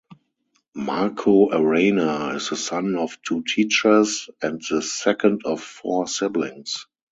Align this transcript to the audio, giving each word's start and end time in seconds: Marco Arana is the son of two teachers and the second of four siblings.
Marco 0.73 1.51
Arana 1.51 2.33
is 2.35 2.49
the 2.49 2.55
son 2.57 2.95
of 2.95 3.21
two 3.21 3.43
teachers 3.43 4.31
and 4.41 4.59
the 4.67 4.81
second 4.81 5.43
of 5.45 5.61
four 5.61 6.07
siblings. 6.07 6.87